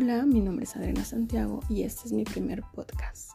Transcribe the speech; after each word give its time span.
Hola, 0.00 0.24
mi 0.24 0.40
nombre 0.40 0.62
es 0.62 0.76
Adriana 0.76 1.04
Santiago 1.04 1.58
y 1.68 1.82
este 1.82 2.06
es 2.06 2.12
mi 2.12 2.22
primer 2.22 2.62
podcast. 2.72 3.32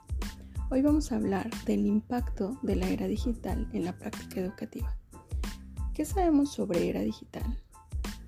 Hoy 0.71 0.81
vamos 0.81 1.11
a 1.11 1.17
hablar 1.17 1.49
del 1.65 1.85
impacto 1.85 2.57
de 2.61 2.77
la 2.77 2.87
era 2.87 3.05
digital 3.05 3.67
en 3.73 3.83
la 3.83 3.97
práctica 3.97 4.39
educativa. 4.39 4.95
¿Qué 5.93 6.05
sabemos 6.05 6.53
sobre 6.53 6.87
era 6.87 7.01
digital? 7.01 7.43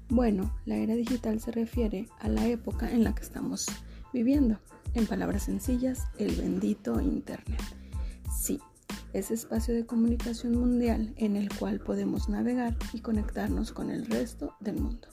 Bueno, 0.09 0.53
la 0.66 0.75
era 0.75 0.95
digital 0.95 1.39
se 1.39 1.52
refiere 1.52 2.09
a 2.20 2.27
la 2.27 2.45
época 2.45 2.91
en 2.91 3.05
la 3.05 3.16
que 3.16 3.23
estamos 3.23 3.67
viviendo. 4.11 4.59
En 4.95 5.05
palabras 5.05 5.43
sencillas, 5.43 6.04
el 6.17 6.36
bendito 6.36 6.99
Internet. 6.99 7.61
Sí, 8.38 8.59
ese 9.13 9.33
espacio 9.33 9.73
de 9.73 9.86
comunicación 9.86 10.59
mundial 10.59 11.13
en 11.15 11.38
el 11.38 11.47
cual 11.57 11.79
podemos 11.79 12.27
navegar 12.27 12.75
y 12.91 12.99
conectarnos 12.99 13.72
con 13.72 13.91
el 13.91 14.05
resto 14.05 14.58
del 14.59 14.75
mundo. 14.75 15.08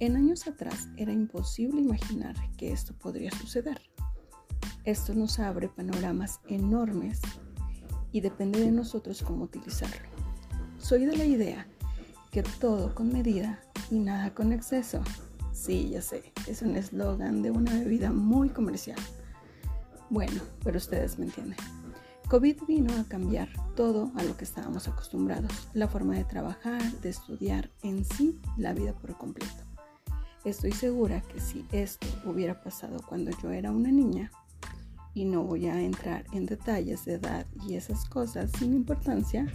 En 0.00 0.16
años 0.16 0.46
atrás 0.48 0.88
era 0.96 1.12
imposible 1.12 1.80
imaginar 1.80 2.34
que 2.56 2.72
esto 2.72 2.94
podría 2.94 3.30
suceder. 3.30 3.80
Esto 4.84 5.14
nos 5.14 5.38
abre 5.38 5.68
panoramas 5.68 6.40
enormes 6.48 7.20
y 8.10 8.20
depende 8.20 8.60
de 8.60 8.72
nosotros 8.72 9.22
cómo 9.22 9.44
utilizarlo. 9.44 10.08
Soy 10.78 11.06
de 11.06 11.16
la 11.16 11.24
idea 11.24 11.66
que 12.32 12.42
todo 12.42 12.94
con 12.94 13.12
medida 13.12 13.60
y 13.90 14.00
nada 14.00 14.34
con 14.34 14.52
exceso. 14.52 15.00
Sí, 15.52 15.90
ya 15.90 16.02
sé, 16.02 16.32
es 16.48 16.62
un 16.62 16.74
eslogan 16.74 17.42
de 17.42 17.52
una 17.52 17.72
bebida 17.72 18.10
muy 18.10 18.48
comercial. 18.48 18.98
Bueno, 20.10 20.42
pero 20.64 20.78
ustedes 20.78 21.18
me 21.18 21.26
entienden. 21.26 21.58
COVID 22.28 22.56
vino 22.66 22.92
a 22.98 23.04
cambiar 23.04 23.48
todo 23.76 24.10
a 24.16 24.24
lo 24.24 24.36
que 24.36 24.44
estábamos 24.44 24.88
acostumbrados, 24.88 25.68
la 25.72 25.86
forma 25.86 26.16
de 26.16 26.24
trabajar, 26.24 26.82
de 27.00 27.10
estudiar, 27.10 27.70
en 27.82 28.04
sí, 28.04 28.40
la 28.56 28.74
vida 28.74 28.92
por 28.94 29.16
completo. 29.16 29.73
Estoy 30.44 30.72
segura 30.72 31.22
que 31.22 31.40
si 31.40 31.64
esto 31.72 32.06
hubiera 32.26 32.62
pasado 32.62 33.00
cuando 33.08 33.30
yo 33.42 33.50
era 33.50 33.70
una 33.70 33.90
niña, 33.90 34.30
y 35.14 35.24
no 35.24 35.44
voy 35.44 35.66
a 35.66 35.80
entrar 35.80 36.26
en 36.32 36.44
detalles 36.44 37.04
de 37.04 37.14
edad 37.14 37.46
y 37.66 37.76
esas 37.76 38.04
cosas 38.04 38.50
sin 38.58 38.74
importancia, 38.74 39.46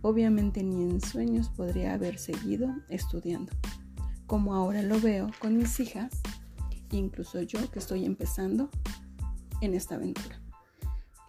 obviamente 0.00 0.62
ni 0.62 0.82
en 0.82 1.00
sueños 1.00 1.50
podría 1.50 1.94
haber 1.94 2.18
seguido 2.18 2.74
estudiando, 2.88 3.52
como 4.26 4.54
ahora 4.54 4.82
lo 4.82 5.00
veo 5.00 5.30
con 5.40 5.56
mis 5.58 5.80
hijas, 5.80 6.12
incluso 6.92 7.42
yo 7.42 7.70
que 7.70 7.80
estoy 7.80 8.04
empezando 8.04 8.70
en 9.60 9.74
esta 9.74 9.96
aventura. 9.96 10.40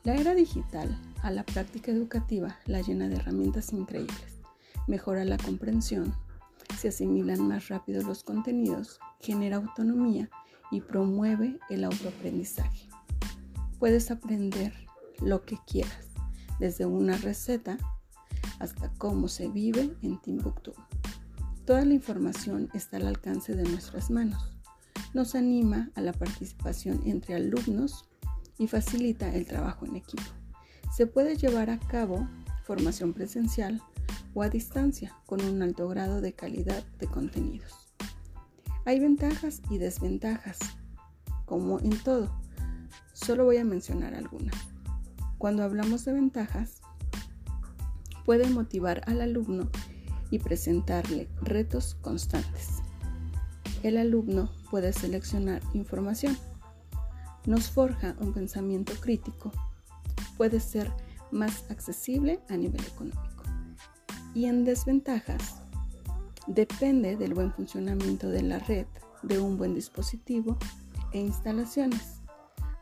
La 0.03 0.15
era 0.15 0.35
digital 0.35 0.97
a 1.21 1.31
la 1.31 1.43
práctica 1.43 1.91
educativa 1.91 2.57
la 2.65 2.81
llena 2.81 3.07
de 3.07 3.15
herramientas 3.15 3.73
increíbles. 3.73 4.41
Mejora 4.87 5.23
la 5.23 5.37
comprensión, 5.37 6.13
se 6.77 6.89
asimilan 6.89 7.47
más 7.47 7.69
rápido 7.69 8.01
los 8.03 8.23
contenidos, 8.23 8.99
genera 9.19 9.57
autonomía 9.57 10.29
y 10.71 10.81
promueve 10.81 11.59
el 11.69 11.83
autoaprendizaje. 11.83 12.89
Puedes 13.79 14.11
aprender 14.11 14.73
lo 15.21 15.43
que 15.45 15.57
quieras, 15.67 16.07
desde 16.59 16.85
una 16.85 17.17
receta 17.17 17.77
hasta 18.59 18.89
cómo 18.97 19.27
se 19.27 19.47
vive 19.49 19.95
en 20.01 20.19
Timbuktu. 20.19 20.73
Toda 21.65 21.85
la 21.85 21.93
información 21.93 22.69
está 22.73 22.97
al 22.97 23.07
alcance 23.07 23.55
de 23.55 23.63
nuestras 23.63 24.09
manos. 24.09 24.51
Nos 25.13 25.35
anima 25.35 25.91
a 25.95 26.01
la 26.01 26.11
participación 26.11 27.01
entre 27.05 27.35
alumnos 27.35 28.09
y 28.57 28.67
facilita 28.67 29.33
el 29.33 29.45
trabajo 29.45 29.85
en 29.85 29.95
equipo. 29.95 30.23
Se 30.95 31.07
puede 31.07 31.37
llevar 31.37 31.69
a 31.69 31.79
cabo 31.79 32.27
formación 32.63 33.13
presencial 33.13 33.81
o 34.33 34.41
a 34.41 34.49
distancia 34.49 35.15
con 35.25 35.41
un 35.41 35.61
alto 35.61 35.87
grado 35.87 36.21
de 36.21 36.33
calidad 36.33 36.83
de 36.99 37.07
contenidos. 37.07 37.93
Hay 38.85 38.99
ventajas 38.99 39.61
y 39.69 39.77
desventajas, 39.77 40.59
como 41.45 41.79
en 41.79 41.97
todo. 42.03 42.31
Solo 43.13 43.45
voy 43.45 43.57
a 43.57 43.65
mencionar 43.65 44.15
algunas. 44.15 44.55
Cuando 45.37 45.63
hablamos 45.63 46.05
de 46.05 46.13
ventajas, 46.13 46.81
puede 48.25 48.49
motivar 48.49 49.01
al 49.07 49.21
alumno 49.21 49.69
y 50.31 50.39
presentarle 50.39 51.29
retos 51.41 51.95
constantes. 51.95 52.79
El 53.83 53.97
alumno 53.97 54.49
puede 54.69 54.93
seleccionar 54.93 55.61
información 55.73 56.37
nos 57.45 57.69
forja 57.69 58.15
un 58.19 58.33
pensamiento 58.33 58.93
crítico, 58.99 59.51
puede 60.37 60.59
ser 60.59 60.91
más 61.31 61.69
accesible 61.69 62.39
a 62.49 62.55
nivel 62.55 62.81
económico. 62.85 63.32
Y 64.35 64.45
en 64.45 64.65
desventajas, 64.65 65.61
depende 66.47 67.15
del 67.15 67.35
buen 67.35 67.51
funcionamiento 67.51 68.29
de 68.29 68.41
la 68.41 68.57
red, 68.57 68.87
de 69.21 69.39
un 69.39 69.57
buen 69.57 69.75
dispositivo 69.75 70.57
e 71.11 71.19
instalaciones. 71.19 72.21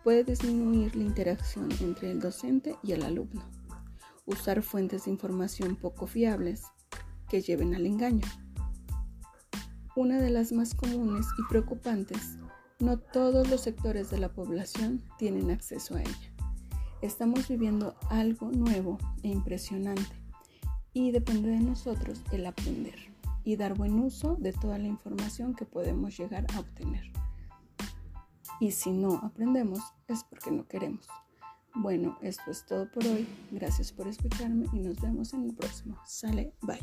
Puede 0.03 0.23
disminuir 0.23 0.95
la 0.95 1.03
interacción 1.03 1.69
entre 1.81 2.11
el 2.11 2.21
docente 2.21 2.77
y 2.83 2.93
el 2.93 3.03
alumno. 3.03 3.43
Usar 4.25 4.61
fuentes 4.61 5.05
de 5.05 5.11
información 5.11 5.75
poco 5.75 6.07
fiables 6.07 6.63
que 7.27 7.41
lleven 7.41 7.75
al 7.75 7.85
engaño. 7.85 8.25
Una 9.95 10.21
de 10.21 10.29
las 10.29 10.53
más 10.53 10.73
comunes 10.73 11.25
y 11.37 11.49
preocupantes 11.49 12.37
no 12.79 12.97
todos 12.97 13.49
los 13.49 13.61
sectores 13.61 14.09
de 14.09 14.19
la 14.19 14.33
población 14.33 15.03
tienen 15.19 15.51
acceso 15.51 15.95
a 15.95 16.01
ella. 16.01 16.33
Estamos 17.01 17.49
viviendo 17.49 17.95
algo 18.09 18.51
nuevo 18.51 18.97
e 19.21 19.27
impresionante 19.27 20.20
y 20.93 21.11
depende 21.11 21.49
de 21.49 21.59
nosotros 21.59 22.21
el 22.31 22.45
aprender 22.45 22.95
y 23.43 23.55
dar 23.55 23.75
buen 23.75 23.99
uso 23.99 24.35
de 24.35 24.53
toda 24.53 24.77
la 24.77 24.87
información 24.87 25.55
que 25.55 25.65
podemos 25.65 26.17
llegar 26.17 26.45
a 26.53 26.59
obtener. 26.59 27.11
Y 28.59 28.71
si 28.71 28.91
no 28.91 29.15
aprendemos 29.23 29.79
es 30.07 30.23
porque 30.23 30.51
no 30.51 30.67
queremos. 30.67 31.07
Bueno, 31.73 32.17
esto 32.21 32.51
es 32.51 32.65
todo 32.65 32.91
por 32.91 33.05
hoy. 33.05 33.27
Gracias 33.51 33.91
por 33.91 34.07
escucharme 34.07 34.67
y 34.73 34.79
nos 34.79 34.99
vemos 34.99 35.33
en 35.33 35.45
el 35.45 35.55
próximo. 35.55 35.97
Sale, 36.05 36.53
bye. 36.61 36.79